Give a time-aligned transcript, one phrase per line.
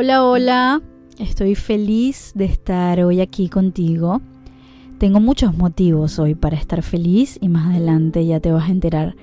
[0.00, 0.82] Hola, hola,
[1.18, 4.22] estoy feliz de estar hoy aquí contigo.
[4.98, 9.16] Tengo muchos motivos hoy para estar feliz y más adelante ya te vas a enterar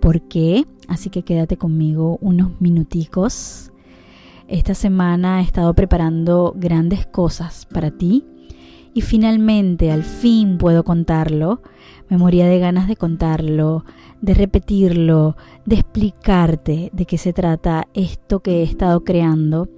[0.00, 3.72] por qué, así que quédate conmigo unos minuticos.
[4.46, 8.24] Esta semana he estado preparando grandes cosas para ti
[8.94, 11.62] y finalmente, al fin puedo contarlo.
[12.08, 13.84] Me moría de ganas de contarlo,
[14.20, 15.36] de repetirlo,
[15.66, 19.68] de explicarte de qué se trata esto que he estado creando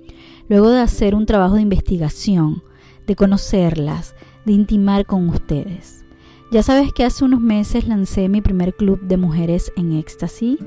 [0.48, 2.62] luego de hacer un trabajo de investigación,
[3.07, 6.05] de conocerlas, de intimar con ustedes.
[6.51, 10.59] Ya sabes que hace unos meses lancé mi primer club de mujeres en éxtasis.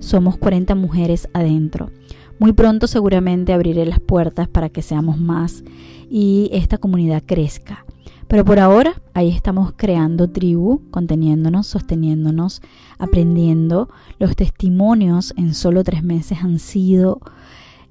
[0.00, 1.90] Somos 40 mujeres adentro.
[2.38, 5.62] Muy pronto seguramente abriré las puertas para que seamos más
[6.10, 7.86] y esta comunidad crezca.
[8.28, 12.60] Pero por ahora ahí estamos creando tribu, conteniéndonos, sosteniéndonos,
[12.98, 13.88] aprendiendo.
[14.18, 17.20] Los testimonios en solo tres meses han sido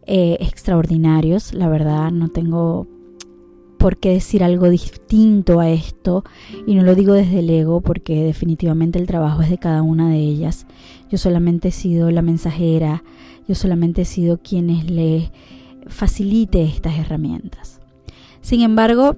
[0.07, 1.53] eh, extraordinarios.
[1.53, 2.87] La verdad, no tengo
[3.77, 6.23] por qué decir algo distinto a esto
[6.65, 10.09] y no lo digo desde el ego porque definitivamente el trabajo es de cada una
[10.09, 10.65] de ellas.
[11.09, 13.03] Yo solamente he sido la mensajera,
[13.47, 15.31] yo solamente he sido quienes le
[15.87, 17.79] facilite estas herramientas.
[18.41, 19.17] Sin embargo,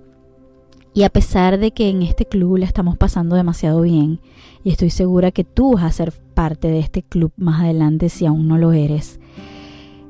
[0.93, 4.19] y a pesar de que en este club la estamos pasando demasiado bien,
[4.63, 8.25] y estoy segura que tú vas a ser parte de este club más adelante si
[8.25, 9.19] aún no lo eres,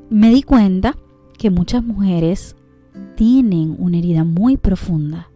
[0.09, 0.95] me di cuenta
[1.37, 2.55] que muchas mujeres
[3.15, 5.29] tienen una herida muy profunda,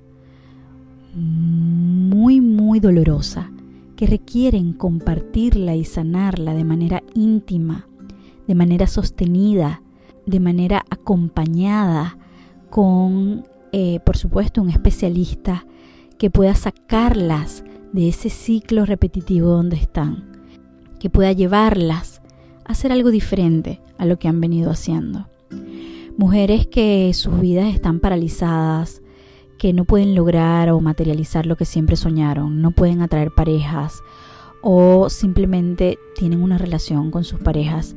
[1.13, 3.51] muy, muy dolorosa,
[3.95, 7.87] que requieren compartirla y sanarla de manera íntima,
[8.47, 9.83] de manera sostenida,
[10.25, 12.17] de manera acompañada
[12.69, 15.65] con, eh, por supuesto, un especialista
[16.17, 20.31] que pueda sacarlas de ese ciclo repetitivo donde están,
[20.99, 22.21] que pueda llevarlas
[22.65, 25.27] a hacer algo diferente, a lo que han venido haciendo.
[26.17, 29.01] Mujeres que sus vidas están paralizadas,
[29.59, 34.01] que no pueden lograr o materializar lo que siempre soñaron, no pueden atraer parejas
[34.63, 37.95] o simplemente tienen una relación con sus parejas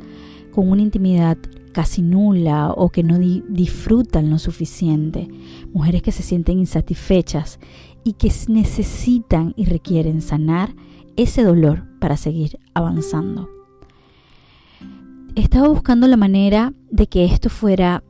[0.52, 1.38] con una intimidad
[1.72, 5.28] casi nula o que no disfrutan lo suficiente.
[5.72, 7.58] Mujeres que se sienten insatisfechas
[8.04, 10.74] y que necesitan y requieren sanar
[11.16, 13.53] ese dolor para seguir avanzando
[15.34, 18.04] estaba buscando la manera de que esto fuera,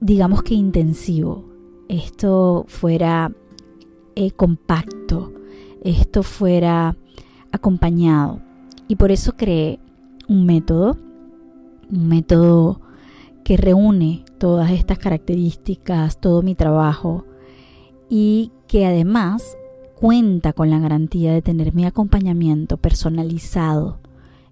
[0.00, 1.44] digamos que intensivo,
[1.88, 3.32] esto fuera
[4.16, 5.32] eh, compacto,
[5.82, 6.96] esto fuera
[7.52, 8.40] acompañado.
[8.88, 9.78] Y por eso creé
[10.28, 10.96] un método,
[11.90, 12.80] un método
[13.44, 17.24] que reúne todas estas características, todo mi trabajo
[18.08, 19.56] y que además
[19.94, 24.00] cuenta con la garantía de tener mi acompañamiento personalizado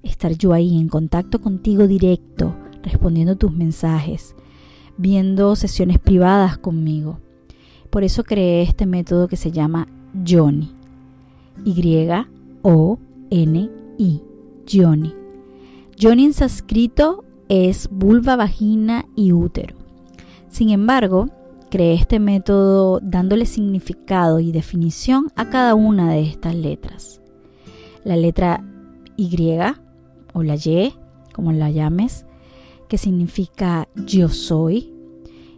[0.05, 4.35] estar yo ahí en contacto contigo directo, respondiendo tus mensajes,
[4.97, 7.19] viendo sesiones privadas conmigo.
[7.91, 9.89] Por eso creé este método que se llama
[10.27, 10.73] Johnny.
[11.65, 12.23] Y-O-N-I.
[14.71, 15.15] Johnny.
[16.01, 19.77] Johnny en sánscrito es vulva, vagina y útero.
[20.49, 21.29] Sin embargo,
[21.71, 27.21] creé este método dándole significado y definición a cada una de estas letras.
[28.05, 28.65] La letra
[29.17, 29.29] Y
[30.35, 30.95] o la Y,
[31.33, 32.27] como la llames,
[32.89, 34.93] que significa yo soy.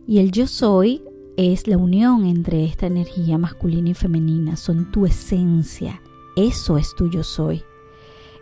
[0.07, 1.03] Y el yo soy
[1.37, 6.01] es la unión entre esta energía masculina y femenina, son tu esencia,
[6.37, 7.63] eso es tu yo soy.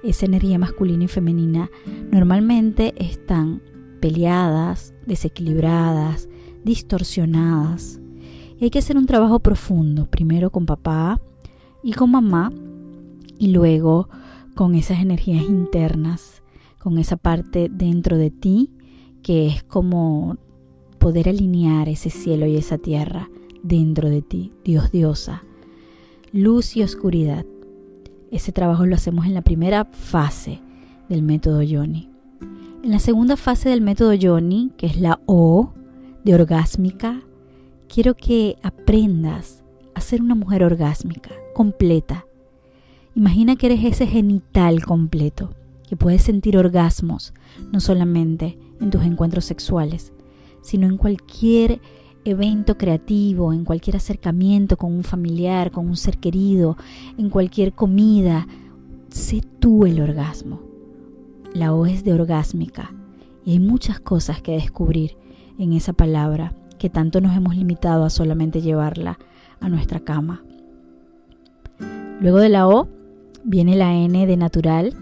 [0.02, 1.70] Esa energía masculina y femenina
[2.12, 3.62] normalmente están
[4.00, 6.28] peleadas, desequilibradas,
[6.62, 8.00] distorsionadas.
[8.60, 11.20] Y hay que hacer un trabajo profundo, primero con papá
[11.82, 12.52] y con mamá,
[13.38, 14.08] y luego
[14.54, 16.42] con esas energías internas,
[16.78, 18.70] con esa parte dentro de ti
[19.22, 20.36] que es como
[20.98, 23.30] poder alinear ese cielo y esa tierra
[23.62, 25.42] dentro de ti, Dios diosa,
[26.32, 27.44] luz y oscuridad.
[28.30, 30.60] Ese trabajo lo hacemos en la primera fase
[31.08, 32.10] del método Yoni.
[32.82, 35.72] En la segunda fase del método Yoni, que es la O
[36.24, 37.22] de orgásmica,
[37.88, 39.64] quiero que aprendas
[39.94, 42.26] a ser una mujer orgásmica, completa,
[43.16, 45.50] Imagina que eres ese genital completo,
[45.88, 47.32] que puedes sentir orgasmos,
[47.72, 50.12] no solamente en tus encuentros sexuales,
[50.62, 51.80] sino en cualquier
[52.24, 56.76] evento creativo, en cualquier acercamiento con un familiar, con un ser querido,
[57.16, 58.48] en cualquier comida.
[59.10, 60.60] Sé tú el orgasmo.
[61.52, 62.92] La O es de orgásmica
[63.44, 65.16] y hay muchas cosas que descubrir
[65.56, 69.20] en esa palabra que tanto nos hemos limitado a solamente llevarla
[69.60, 70.42] a nuestra cama.
[72.20, 72.88] Luego de la O
[73.46, 74.96] Viene la N de natural,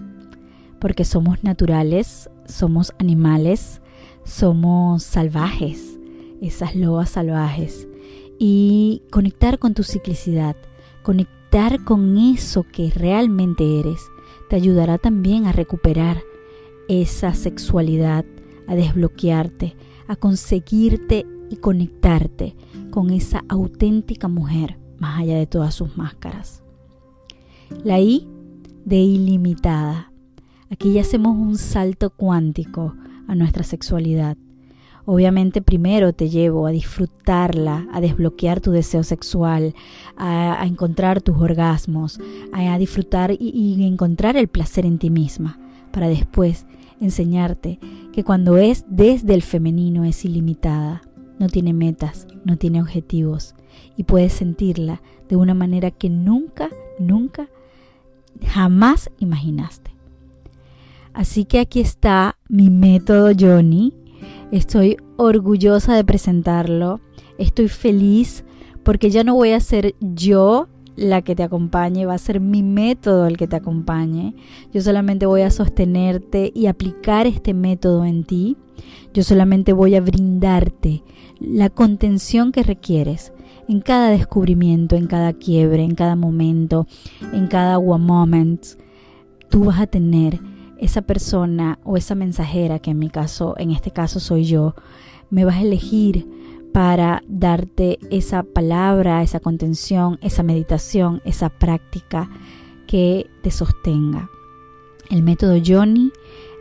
[0.81, 3.81] porque somos naturales, somos animales,
[4.25, 5.99] somos salvajes,
[6.41, 7.87] esas lobas salvajes.
[8.41, 10.57] Y conectar con tu ciclicidad,
[11.05, 14.01] conectar con eso que realmente eres,
[14.51, 16.21] te ayudará también a recuperar
[16.89, 18.25] esa sexualidad,
[18.67, 19.77] a desbloquearte,
[20.09, 22.57] a conseguirte y conectarte
[22.91, 26.63] con esa auténtica mujer más allá de todas sus máscaras.
[27.85, 28.29] La I
[28.85, 30.13] de ilimitada.
[30.71, 32.95] Aquí ya hacemos un salto cuántico
[33.29, 34.37] a nuestra sexualidad.
[35.05, 39.75] Obviamente primero te llevo a disfrutarla, a desbloquear tu deseo sexual,
[40.17, 42.21] a, encontrar tus orgasmos,
[42.53, 45.59] a, disfrutar y, y encontrar el placer en ti misma,
[45.91, 46.67] para después
[47.01, 47.81] enseñarte
[48.13, 51.03] que cuando es desde el femenino es ilimitada,
[51.39, 53.57] no tiene metas, no tiene objetivos
[53.97, 56.69] y puedes sentirla de una manera que nunca,
[56.99, 57.49] nunca,
[58.47, 59.91] jamás imaginaste.
[61.15, 63.93] Así que aquí está mi método Johnny.
[64.51, 67.01] Estoy orgullosa de presentarlo.
[67.39, 68.45] Estoy feliz
[68.83, 72.63] porque ya no voy a ser yo la que te acompañe, va a ser mi
[72.63, 74.35] método el que te acompañe.
[74.73, 78.57] Yo solamente voy a sostenerte y aplicar este método en ti.
[79.15, 81.03] Yo solamente voy a brindarte
[81.41, 83.33] la contención que requieres
[83.69, 86.87] en cada descubrimiento, en cada quiebre, en cada momento,
[87.33, 88.65] en cada one moment.
[89.49, 90.41] Tú vas a tener
[90.79, 94.75] esa persona o esa mensajera que en mi caso, en este caso soy yo,
[95.31, 96.27] me vas a elegir
[96.73, 102.31] para darte esa palabra, esa contención, esa meditación, esa práctica
[102.87, 104.31] que te sostenga.
[105.11, 106.11] El método Johnny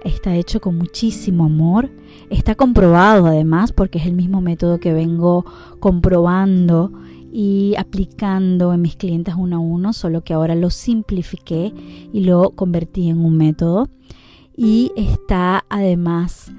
[0.04, 1.92] está hecho con muchísimo amor,
[2.30, 5.46] está comprobado además porque es el mismo método que vengo
[5.80, 6.92] comprobando
[7.32, 11.74] y aplicando en mis clientes uno a uno, solo que ahora lo simplifiqué
[12.12, 13.90] y lo convertí en un método
[14.56, 16.52] y está además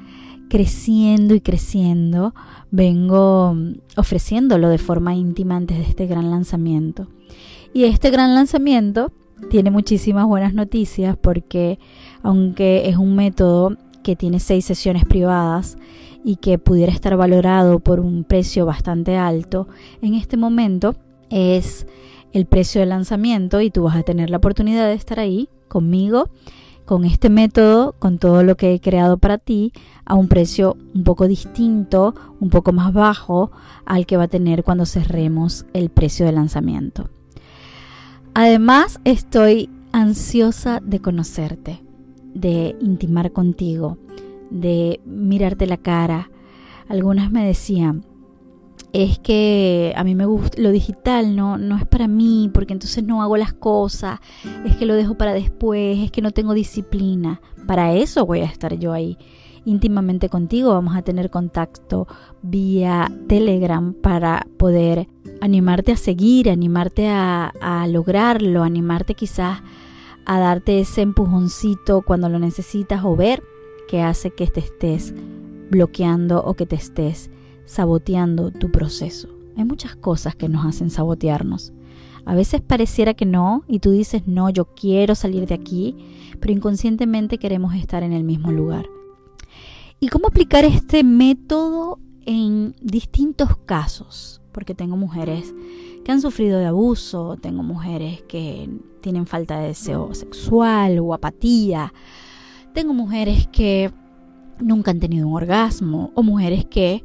[0.48, 2.34] creciendo y creciendo,
[2.70, 7.08] vengo mm, ofreciéndolo de forma íntima antes de este gran lanzamiento.
[7.72, 9.12] Y este gran lanzamiento
[9.50, 11.78] tiene muchísimas buenas noticias porque
[12.22, 15.76] aunque es un método que tiene seis sesiones privadas
[16.24, 19.68] y que pudiera estar valorado por un precio bastante alto,
[20.00, 20.94] en este momento
[21.30, 21.86] es
[22.32, 26.30] el precio de lanzamiento y tú vas a tener la oportunidad de estar ahí conmigo
[26.84, 29.72] con este método, con todo lo que he creado para ti,
[30.04, 33.52] a un precio un poco distinto, un poco más bajo
[33.86, 37.08] al que va a tener cuando cerremos el precio de lanzamiento.
[38.34, 41.82] Además, estoy ansiosa de conocerte,
[42.34, 43.98] de intimar contigo,
[44.50, 46.30] de mirarte la cara.
[46.88, 48.06] Algunas me decían,
[48.94, 53.04] es que a mí me gusta lo digital, no, no es para mí, porque entonces
[53.04, 54.18] no hago las cosas,
[54.64, 57.42] es que lo dejo para después, es que no tengo disciplina.
[57.66, 59.18] Para eso voy a estar yo ahí
[59.64, 62.06] íntimamente contigo, vamos a tener contacto
[62.42, 65.08] vía Telegram para poder
[65.40, 67.52] animarte a seguir, animarte a,
[67.88, 69.60] lograrlo, animarte quizás
[70.24, 73.42] a darte ese empujoncito cuando lo necesitas o ver
[73.88, 75.14] que hace que te estés
[75.70, 77.30] bloqueando o que te estés
[77.64, 79.28] saboteando tu proceso.
[79.56, 81.72] Hay muchas cosas que nos hacen sabotearnos.
[82.24, 85.96] A veces pareciera que no y tú dices, no, yo quiero salir de aquí,
[86.40, 88.86] pero inconscientemente queremos estar en el mismo lugar.
[90.02, 94.42] ¿Y cómo aplicar este método en distintos casos?
[94.50, 95.54] Porque tengo mujeres
[96.04, 98.68] que han sufrido de abuso, tengo mujeres que
[99.00, 101.94] tienen falta de deseo sexual o apatía,
[102.74, 103.92] tengo mujeres que
[104.58, 107.04] nunca han tenido un orgasmo o mujeres que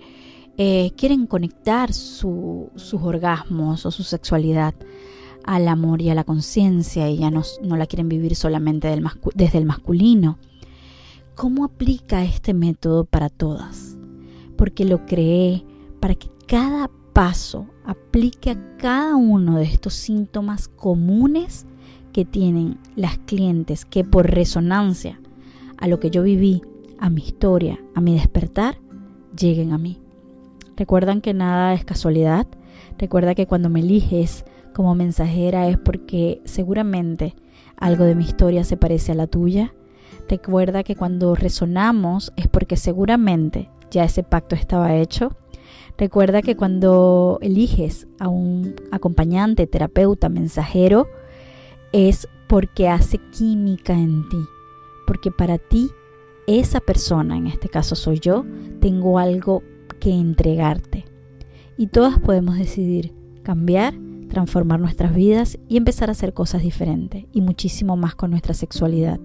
[0.57, 4.73] eh, quieren conectar sus orgasmos o su sexualidad
[5.43, 8.87] al amor y a la conciencia y ya no, la quieren vivir solamente
[9.35, 10.39] desde el masculino.
[11.37, 13.95] ¿Cómo aplica este método para todas?
[14.57, 15.63] Porque lo creé
[15.99, 21.67] para que cada paso aplique a cada uno de estos síntomas comunes
[22.11, 25.21] que tienen las clientes que por resonancia
[25.77, 26.63] a lo que yo viví,
[26.97, 28.79] a mi historia, a mi despertar,
[29.39, 30.01] lleguen a mí.
[30.75, 32.47] Recuerdan que nada es casualidad.
[32.97, 37.35] Recuerda que cuando me eliges como mensajera es porque seguramente
[37.75, 39.75] algo de mi historia se parece a la tuya.
[40.29, 45.35] Recuerda que cuando resonamos es porque seguramente ya ese pacto estaba hecho.
[45.97, 51.07] Recuerda que cuando eliges a un acompañante, terapeuta, mensajero,
[51.93, 54.37] es porque hace química en ti.
[55.05, 55.89] Porque para ti,
[56.45, 58.45] esa persona, en este caso soy yo,
[58.81, 59.63] tengo algo
[59.99, 61.05] que entregarte.
[61.77, 63.93] Y todas podemos decidir cambiar,
[64.29, 69.19] transformar nuestras vidas y empezar a hacer cosas diferentes y muchísimo más con nuestra sexualidad.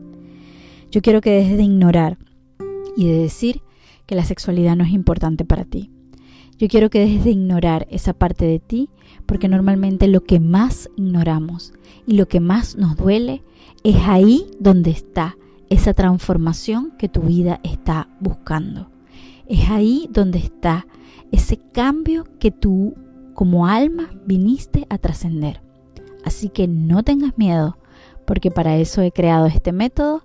[0.93, 2.19] Yo quiero que dejes de ignorar
[2.99, 3.63] y de decir
[4.05, 5.91] que la sexualidad no es importante para ti.
[6.59, 8.91] Yo quiero que dejes de ignorar esa parte de ti,
[9.25, 11.73] porque normalmente lo que más ignoramos
[12.07, 13.43] y lo que más nos duele
[13.85, 15.39] es ahí donde está
[15.71, 18.91] esa transformación que tu vida está buscando.
[19.47, 20.87] Es ahí donde está
[21.31, 22.97] ese cambio que tú
[23.33, 25.63] como alma viniste a trascender.
[26.23, 27.79] Así que no tengas miedo,
[28.27, 30.23] porque para eso he creado este método,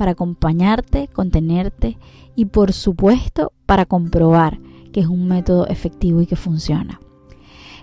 [0.00, 1.98] para acompañarte, contenerte
[2.34, 4.58] y por supuesto para comprobar
[4.94, 7.02] que es un método efectivo y que funciona.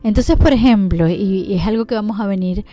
[0.02, 2.66] Entonces, por ejemplo, y, es algo que vamos a venir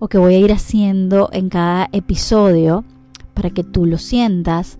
[0.00, 2.84] o que voy a ir haciendo en cada episodio
[3.32, 4.78] para que tú lo sientas,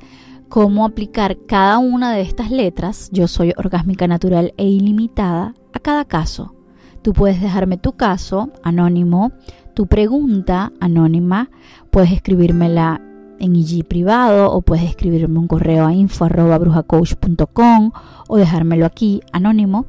[0.51, 6.05] cómo aplicar cada una de estas letras, yo soy orgásmica natural e ilimitada, a cada
[6.05, 6.55] caso.
[7.01, 9.33] Tú puedes dejarme tu caso anónimo,
[9.73, 11.49] tu pregunta anónima,
[11.91, 13.01] puedes escribírmela
[13.41, 17.93] en IG privado o puedes escribirme un correo a info@brujacoach.com
[18.29, 19.87] o dejármelo aquí anónimo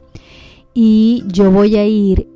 [0.73, 2.27] y yo voy a ir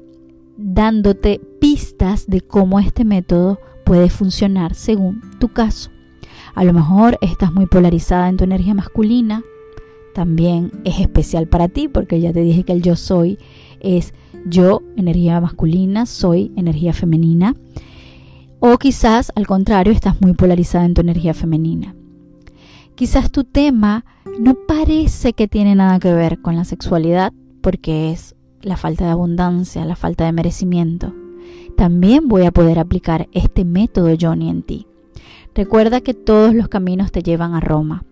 [0.57, 5.89] dándote pistas de cómo este método puede funcionar según tu caso.
[6.53, 9.43] A lo mejor estás muy polarizada en tu energía masculina,
[10.13, 13.37] también es especial para ti porque ya te dije que el yo soy
[13.81, 14.13] es
[14.45, 17.55] yo, energía masculina, soy energía femenina.
[18.59, 21.95] O quizás al contrario, estás muy polarizada en tu energía femenina.
[22.95, 24.05] Quizás tu tema
[24.39, 29.11] no parece que tiene nada que ver con la sexualidad porque es la falta de
[29.11, 31.13] abundancia, la falta de merecimiento.
[31.75, 34.87] También voy a poder aplicar este método Johnny en ti.
[35.53, 38.05] Recuerda que todos los caminos te llevan a Roma.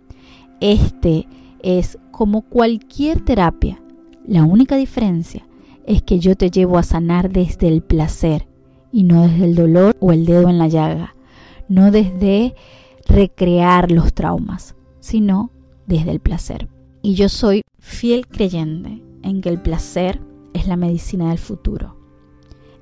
[0.59, 1.27] Este
[1.61, 3.81] es como cualquier terapia.
[4.25, 5.47] La única diferencia
[5.85, 8.47] es que yo te llevo a sanar desde el placer
[8.93, 11.15] y no desde el dolor o el dedo en la llaga,
[11.67, 12.55] no desde
[13.07, 15.49] recrear los traumas, sino
[15.87, 16.69] desde el placer.
[17.01, 20.21] Y yo soy fiel creyente en que el placer
[20.53, 21.97] es la medicina del futuro,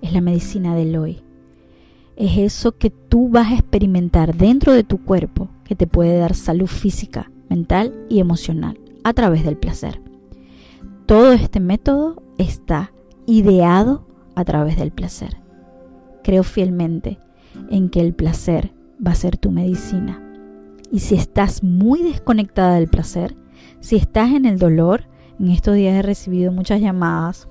[0.01, 1.23] es la medicina del hoy.
[2.17, 6.35] Es eso que tú vas a experimentar dentro de tu cuerpo que te puede dar
[6.35, 10.01] salud física, mental y emocional a través del placer.
[11.05, 12.91] Todo este método está
[13.25, 15.40] ideado a través del placer.
[16.23, 17.19] Creo fielmente
[17.69, 18.73] en que el placer
[19.05, 20.21] va a ser tu medicina.
[20.91, 23.35] Y si estás muy desconectada del placer,
[23.79, 25.05] si estás en el dolor,
[25.39, 27.47] en estos días he recibido muchas llamadas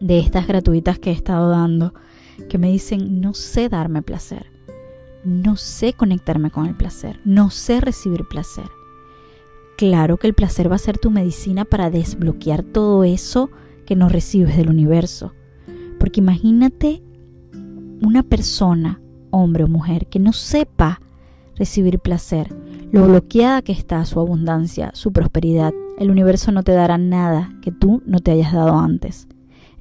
[0.00, 1.94] de estas gratuitas que he estado dando
[2.48, 4.46] que me dicen, no sé darme placer,
[5.24, 8.66] no sé conectarme con el placer, no sé recibir placer.
[9.76, 13.50] Claro que el placer va a ser tu medicina para desbloquear todo eso
[13.84, 15.34] que no recibes del universo.
[15.98, 17.02] Porque imagínate
[18.02, 19.00] una persona,
[19.30, 21.00] hombre o mujer, que no sepa
[21.56, 22.54] recibir placer,
[22.92, 25.72] lo bloqueada que está su abundancia, su prosperidad.
[25.98, 29.26] El universo no te dará nada que tú no te hayas dado antes.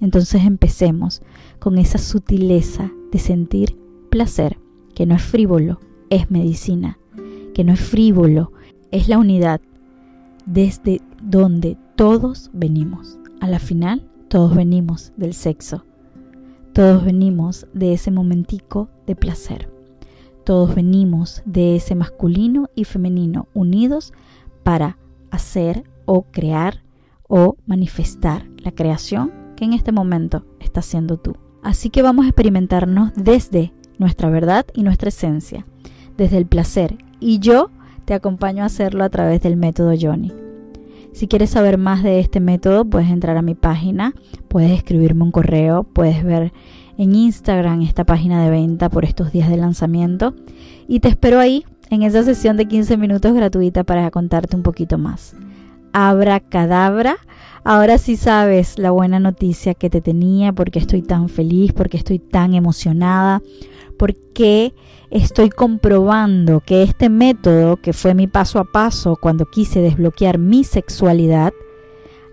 [0.02, 1.22] Entonces empecemos
[1.60, 3.78] con esa sutileza de sentir
[4.10, 4.58] placer,
[4.94, 5.80] que no es frívolo,
[6.10, 6.98] es medicina,
[7.54, 8.52] que no es frívolo,
[8.92, 9.62] es la unidad
[10.46, 13.18] desde donde todos venimos.
[13.42, 15.86] A la final, todos venimos del sexo.
[16.76, 19.70] Todos venimos de ese momentico de placer.
[20.44, 24.12] Todos venimos de ese masculino y femenino unidos
[24.62, 24.98] para
[25.32, 26.84] hacer o crear
[27.30, 31.38] o manifestar la creación que en este momento está siendo tú.
[31.64, 35.66] Así que vamos a experimentarnos desde nuestra verdad y nuestra esencia,
[36.18, 36.98] desde el placer.
[37.22, 37.70] Y yo
[38.04, 40.45] te acompaño a hacerlo a través del método Johnny.
[41.16, 44.14] Si quieres saber más de este método, puedes entrar a mi página,
[44.50, 46.52] puedes escribirme un correo, puedes ver
[46.98, 50.36] en Instagram esta página de venta por estos días de lanzamiento
[50.90, 54.98] y te espero ahí en esa sesión de 15 minutos gratuita para contarte un poquito
[54.98, 55.38] más.
[55.94, 57.16] Abra cadabra.
[57.64, 62.20] Ahora sí sabes la buena noticia que te tenía, porque estoy tan feliz, porque estoy
[62.20, 63.42] tan emocionada,
[63.98, 64.74] porque
[65.10, 70.64] estoy comprobando que este método, que fue mi paso a paso cuando quise desbloquear mi
[70.64, 71.54] sexualidad,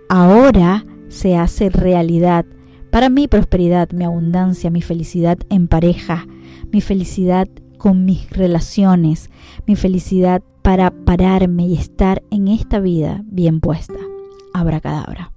[0.09, 2.47] ahora se hace realidad
[2.91, 6.27] para mi prosperidad, mi abundancia, mi felicidad en pareja,
[6.71, 7.49] mi felicidad
[7.79, 9.31] con mis relaciones,
[9.67, 13.99] mi felicidad para pararme y estar en esta vida bien puesta.
[14.55, 15.32] Abracadabra.